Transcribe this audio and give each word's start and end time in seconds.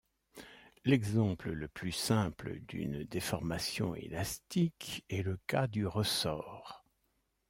L'exemple 0.83 1.51
le 1.51 1.67
plus 1.67 1.91
simple 1.91 2.59
d'une 2.61 3.03
déformation 3.03 3.93
élastique 3.93 5.05
est 5.11 5.21
le 5.21 5.37
cas 5.45 5.67
du 5.67 5.85
ressort. 5.85 6.83